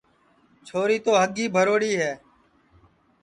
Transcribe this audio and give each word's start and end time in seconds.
چھوری 0.67 0.97
تو 1.05 1.11
ہگی 1.23 1.45
بھروڑی 1.55 1.91
ہے 2.01 2.11